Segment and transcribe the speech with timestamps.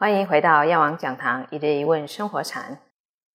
[0.00, 2.80] 欢迎回到药王讲堂一日一问生活禅。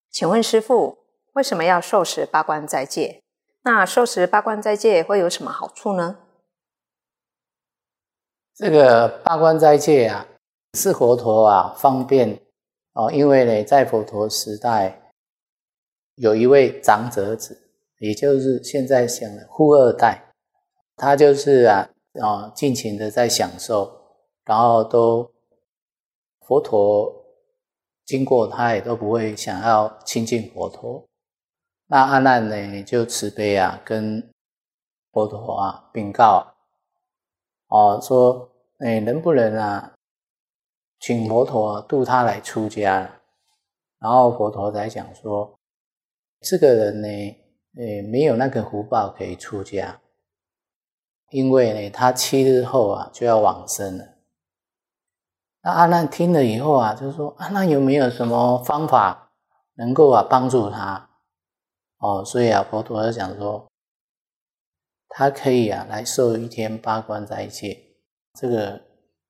[0.09, 0.97] 请问师父，
[1.33, 3.21] 为什么要受持八关斋戒？
[3.61, 6.17] 那受持八关斋戒会有什么好处呢？
[8.55, 10.25] 这个八关斋戒啊，
[10.73, 12.41] 是佛陀啊方便
[12.93, 15.11] 哦，因为呢，在佛陀时代，
[16.15, 17.69] 有一位长者子，
[17.99, 20.33] 也就是现在讲的富二代，
[20.95, 21.87] 他就是啊
[22.19, 25.34] 啊尽情的在享受，然后都。
[26.47, 27.25] 佛陀
[28.05, 31.03] 经过，他也都不会想要亲近佛陀。
[31.87, 34.29] 那阿难呢，就慈悲啊，跟
[35.11, 36.53] 佛陀啊禀告，
[37.67, 39.93] 哦，说，哎，能不能啊，
[40.99, 43.21] 请佛陀度他来出家？
[43.99, 45.57] 然后佛陀才讲说，
[46.41, 47.07] 这个人呢，
[47.77, 49.99] 诶，没有那个福报可以出家，
[51.29, 54.14] 因为呢，他七日后啊就要往生了。
[55.65, 59.31] 那阿难听了以后啊，就说：“阿难有没有什么方法
[59.73, 61.09] 能够啊帮助他？
[61.97, 63.67] 哦，所以啊，佛陀就讲说，
[65.09, 67.95] 他可以啊来受一天八关斋戒。
[68.39, 68.79] 这个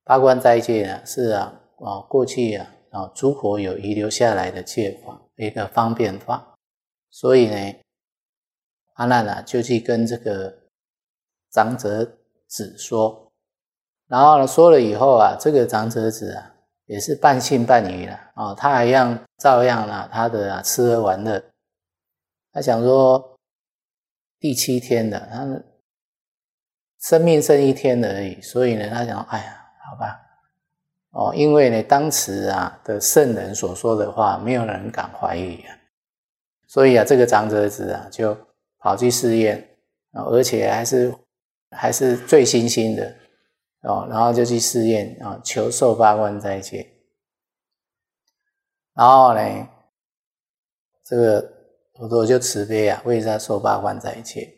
[0.03, 6.57] 八关斋戒呢，是啊啊过去啊啊诸佛有遗留下来的戒法，一个方便法。
[7.09, 7.75] 所以呢，
[8.95, 10.53] 阿难啊就去跟这个
[11.49, 12.03] 长者
[12.45, 13.21] 子说。”
[14.07, 16.53] 然后呢，说了以后啊，这个长者子啊，
[16.85, 21.43] 也是半信半疑了啊，他还样照样啊，他的啊吃喝玩乐。
[22.53, 23.37] 他想说，
[24.39, 25.45] 第七天的，他
[27.01, 30.19] 生命剩一天而已，所以呢，他想，哎呀，好吧，
[31.09, 35.75] 哦，因为呢，当时啊的圣人所说的话，没有人敢怀疑啊，
[36.67, 38.37] 所以啊，这个长者子啊，就
[38.77, 39.67] 跑去试验
[40.11, 41.13] 啊，而且还是
[41.71, 43.15] 还是最新兴的。
[43.85, 46.91] 哦，然后就去试验啊，求受八关斋戒。
[48.95, 49.67] 然后呢，
[51.03, 51.53] 这个
[51.93, 54.51] 佛陀就慈悲啊，为他受八关斋戒。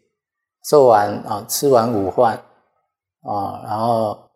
[0.64, 2.38] 受完啊，吃完午饭
[3.22, 4.30] 啊，然后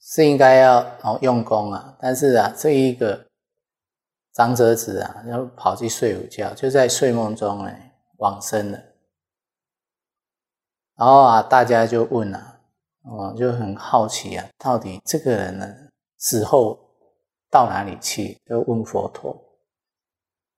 [0.00, 3.26] 是应该要哦用功啊，但是啊，这一个
[4.32, 7.72] 长者子啊，要跑去睡午觉，就在睡梦中呢
[8.18, 8.78] 往生了。
[10.96, 12.53] 然后啊，大家就问啊。
[13.04, 15.66] 哦，就很好奇啊，到底这个人呢
[16.16, 16.78] 死后
[17.50, 18.40] 到哪里去？
[18.46, 19.38] 就问佛陀。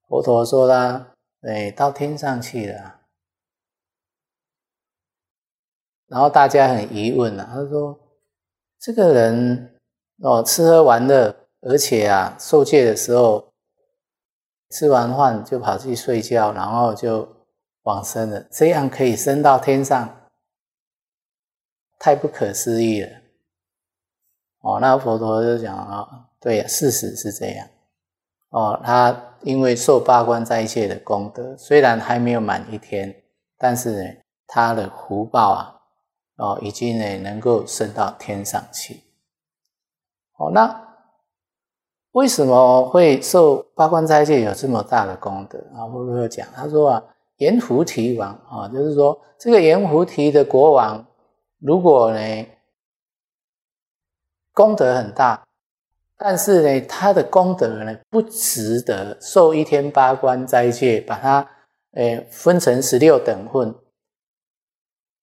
[0.08, 3.00] 佛陀说啦：“哎，到天上去了。”
[6.06, 7.98] 然后大家很疑问啊，他说
[8.78, 9.74] ：“这个人
[10.22, 13.52] 哦，吃喝玩乐，而且啊，受戒的时候
[14.70, 17.28] 吃完饭就跑去睡觉，然后就
[17.82, 20.08] 往生了，这样可以升到天上？”
[22.06, 23.08] 太不可思议了，
[24.60, 26.06] 哦，那佛陀就讲啊，
[26.40, 27.66] 对，事实是这样，
[28.50, 33.12] 哦，他因为受八关斋戒的功德，虽然还没有满一天，
[33.58, 34.10] 但是呢，
[34.46, 35.80] 他的福报啊，
[36.36, 39.02] 哦，已经呢能够升到天上去，
[40.38, 40.80] 哦，那
[42.12, 45.88] 为什么会受八关斋戒有这么大的功德啊？
[45.88, 47.02] 佛陀讲，他说啊，
[47.38, 51.04] 阎浮提王啊，就是说这个阎浮提的国王。
[51.66, 52.46] 如果呢，
[54.52, 55.44] 功德很大，
[56.16, 61.50] 但是呢，他的功德呢不值得受一天八关斋戒，把它
[61.94, 63.74] 诶分成十六等份，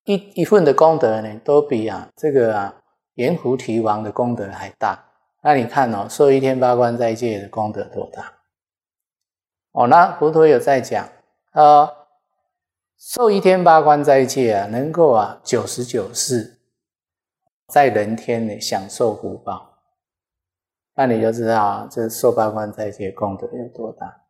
[0.04, 2.76] 一一份的功德呢都比啊这个啊
[3.14, 5.02] 阎浮提王的功德还大。
[5.42, 8.34] 那你看哦，受一天八关斋戒的功德多大？
[9.72, 11.08] 哦，那佛陀有在讲
[11.52, 11.90] 啊。
[13.06, 16.58] 受一天八关斋戒啊，能够啊九十九世
[17.68, 19.78] 在人天呢享受福报，
[20.96, 24.22] 那你就知道啊，这受八关斋戒功德有多大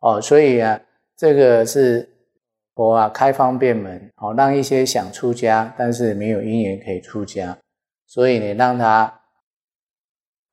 [0.00, 0.18] 哦。
[0.18, 0.80] 所以啊，
[1.14, 2.08] 这个是
[2.74, 7.54] 佛啊开方便门哦，让一些想出家但是没有因缘可以出家，
[8.06, 9.20] 所以呢让他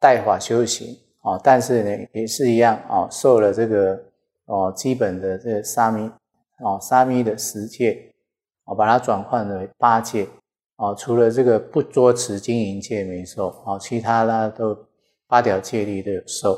[0.01, 4.03] 代法修行哦，但是呢也是一样哦，受了这个
[4.47, 6.11] 哦基本的这个沙弥。
[6.59, 8.13] 哦，沙弥的十戒，
[8.63, 10.25] 哦，把它转换为八戒，
[10.77, 14.77] 哦，除了这个不作持经营戒没受，哦，其他的都
[15.27, 16.57] 八条戒律都有受，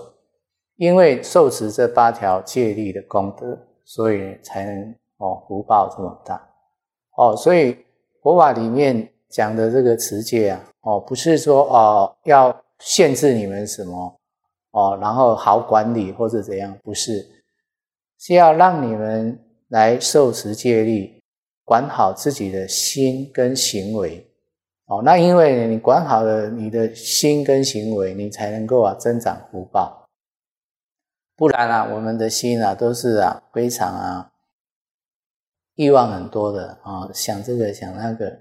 [0.76, 6.48] 因为受持这八条戒律的功德，所以才能哦福报这么大，
[7.16, 7.76] 哦，所以
[8.22, 14.20] 佛法里面讲的这个持戒啊，哦，不是说哦要限制你们什么，
[14.74, 17.28] 哦，然后好管理或者怎样，不是，
[18.20, 19.44] 是要让你们。
[19.68, 21.22] 来受持戒律，
[21.64, 24.26] 管好自己的心跟行为，
[24.86, 30.08] 哦，那因为你管好了你的心跟行为，你才能够啊增长福报。
[31.36, 34.32] 不然啊，我们的心啊都是啊非常啊
[35.76, 38.40] 欲望很多的啊，想这个想那个，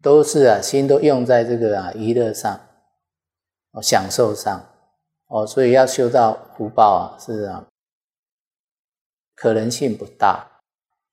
[0.00, 2.60] 都是啊心都用在这个啊娱乐上，
[3.72, 4.64] 哦享受上，
[5.26, 7.66] 哦，所以要修到福报啊是啊
[9.42, 10.46] 可能性不大。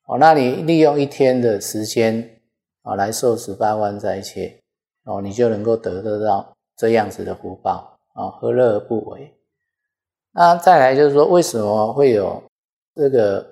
[0.06, 2.36] 哦，那你利用一天的时间。
[2.82, 4.58] 啊，来受十八万灾切，
[5.04, 9.36] 哦，你就能够得得到这样子的福报啊，何乐而不为？
[10.32, 12.42] 那再来就是说，为什么会有
[12.96, 13.46] 这个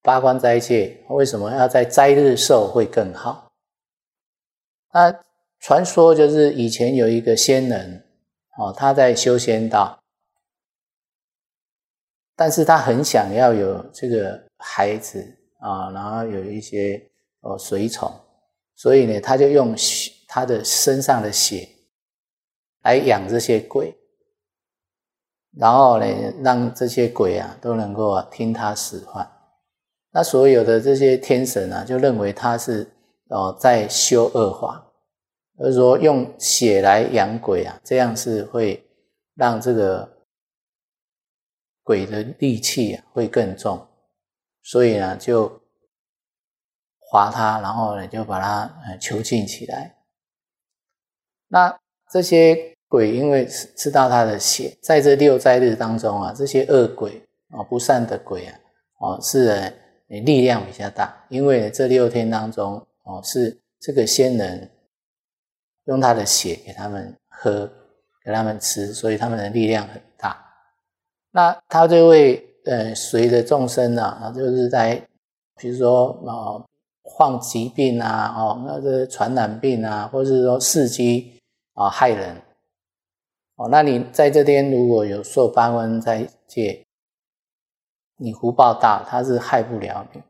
[0.00, 1.04] 八关斋戒？
[1.10, 3.50] 为什么要在斋日受会更好？
[4.92, 5.12] 那
[5.58, 8.06] 传说就是以前有一个仙人，
[8.56, 9.98] 哦，他在修仙道，
[12.36, 15.20] 但是他很想要有这个孩子
[15.60, 17.02] 啊，然后有一些。
[17.46, 18.10] 哦，随从，
[18.74, 19.76] 所以呢，他就用
[20.26, 21.68] 他的身上的血
[22.84, 23.94] 来养这些鬼，
[25.54, 26.06] 然后呢，
[26.42, 29.30] 让这些鬼啊都能够啊听他使唤。
[30.10, 32.90] 那所有的这些天神啊，就认为他是
[33.28, 34.90] 哦在修恶法，
[35.58, 38.82] 就是说用血来养鬼啊，这样是会
[39.34, 40.13] 让这个
[41.84, 43.86] 鬼的戾气啊会更重，
[44.64, 45.60] 所以呢就。
[47.06, 49.94] 划他，然后呢，就把他呃囚禁起来。
[51.46, 51.72] 那
[52.10, 58.58] 这些鬼因为吃吃到他的血，在这六灾日当中啊，这些恶鬼啊、不善的鬼啊，
[58.98, 59.72] 哦，是
[60.08, 61.24] 力量比较大。
[61.28, 64.68] 因为这六天当中，哦，是这个仙人
[65.84, 67.70] 用他的血给他们喝，
[68.24, 70.02] 给他们吃，所以他们的力量很。
[71.34, 75.06] 那他就会呃随着众生啊，就是在
[75.56, 76.64] 比如说啊。
[77.06, 81.38] 患疾病啊，哦，那个传染病啊，或者是说伺机
[81.74, 82.40] 啊害人，
[83.56, 86.86] 哦，那你在这边如果有受八关斋戒，
[88.16, 90.22] 你福报大，他是害不了你，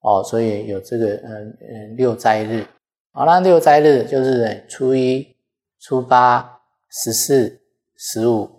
[0.00, 2.66] 哦，所以有这个嗯嗯六斋日，
[3.12, 5.36] 好，那六斋日就是初一、
[5.78, 7.60] 初八、十四、
[7.94, 8.55] 十五，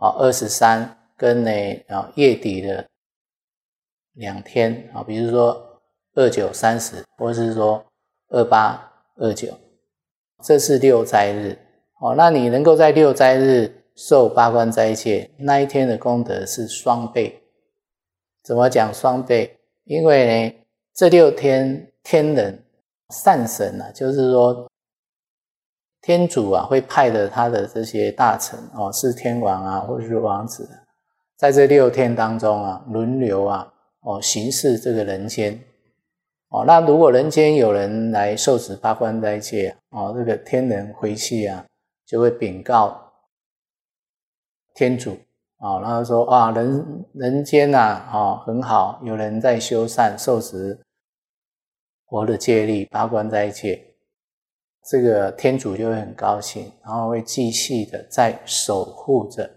[0.00, 1.50] 啊，二十三跟呢
[1.88, 2.84] 啊月底的
[4.14, 5.66] 两天啊，比如说。
[6.14, 7.82] 二九三十，或者是说
[8.30, 9.56] 二八二九，
[10.42, 11.56] 这是六灾日
[12.00, 12.16] 哦。
[12.16, 17.40] 那你能够在六灾日受八关斋戒，那一天的功德是双倍。
[18.42, 19.56] 怎么讲双倍？
[19.84, 20.54] 因为呢，
[20.92, 22.60] 这六天天人
[23.10, 24.68] 善神啊，就是说
[26.02, 30.68] 天主啊，会派的他的这些大臣哦，是天王啊，或者是王子，
[31.36, 35.60] 在这六天当中啊，轮流啊，哦，行事这个人间。
[36.48, 41.64] 哦，那如果人间有人来受持八关斋戒，哦，这个天人回去啊，
[42.04, 43.12] 就会禀告
[44.74, 45.12] 天主，
[45.58, 50.80] 啊，然后说啊，人人间呐，啊，很好，有人在修善，受持
[52.08, 53.89] 佛的戒律，八关斋戒，
[54.84, 59.50] 这个天主就会很高兴，然后会继续的在守护着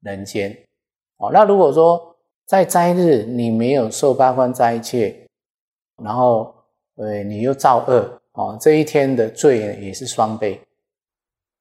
[0.00, 0.56] 人间。
[1.18, 2.16] 哦，那如果说
[2.46, 5.26] 在斋日你没有受八关斋戒，
[6.02, 6.52] 然后，
[6.96, 10.60] 呃，你又造恶哦，这一天的罪也是双倍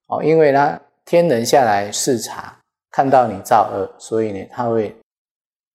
[0.08, 2.58] 哦，因为呢，天人下来视察，
[2.89, 4.96] 看到你造恶，所以呢，他会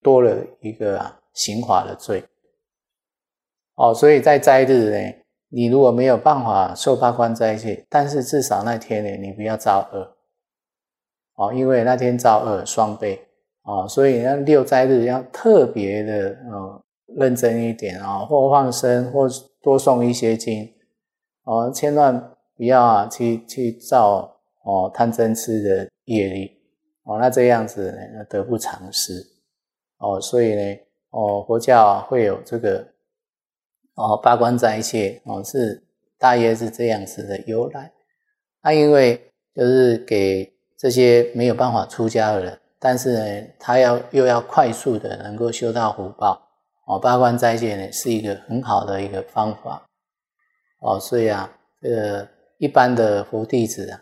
[0.02, 2.25] 多了一个啊刑罚的罪
[3.76, 5.14] 哦，所以在斋日呢，
[5.49, 10.17] 你如果没有办法受八关斋戒，但是至少那天呢，你不要造恶
[11.37, 13.26] 哦，因为那天造恶双倍。
[13.62, 16.83] 哦，所以那六斋日要特别的哦。
[17.15, 19.29] 认真一点啊，或放生，或
[19.62, 20.69] 多送一些经。
[21.45, 26.50] 哦，千万不要啊去去造哦贪嗔痴的业力。
[27.05, 29.25] 哦，那这样子呢得不偿失。
[29.99, 30.79] 哦，所以呢
[31.11, 32.85] 哦佛教会有这个
[33.97, 35.83] 哦八关斋戒哦，是
[36.17, 37.93] 大约是这样子的由来。
[38.62, 46.43] 那因为就是给这些没有办法出家的人，但是呢他要又要快速的能够修到福报。
[46.87, 49.88] 哦，八关斋戒呢是一个很好的一个方法，
[50.81, 54.00] 哦，所以啊，这个一般的佛弟子啊，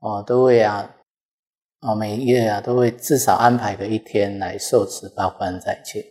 [0.00, 0.92] 哦，都会啊，
[1.82, 6.04] 哦，每一月啊都会至少安排个一天来受持八关斋戒。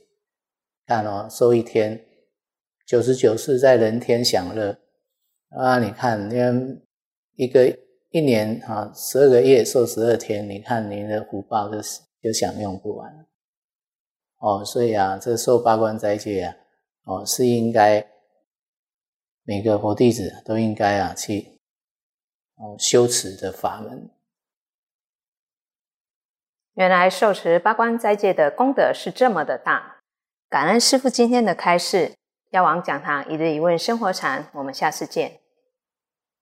[0.87, 1.99] 看哦，受一天，
[2.85, 4.77] 九十九世在人天享乐
[5.49, 5.79] 啊！
[5.79, 6.81] 你看，因为
[7.35, 7.75] 一个
[8.11, 13.25] 一年啊，十二个月受十二天，你看您的福报就是就享用不完
[14.37, 14.63] 哦。
[14.63, 16.55] 所以啊，这受八关斋戒啊，
[17.05, 18.05] 哦，是应该
[19.43, 21.59] 每个佛弟子都应该啊去
[22.57, 24.11] 哦修持的法门。
[26.75, 30.01] 原来受持八关斋戒的功德是这么的大，
[30.47, 32.13] 感恩师父今天的开示。
[32.51, 35.44] 药王讲堂，一日一问生活禅，我们下次见。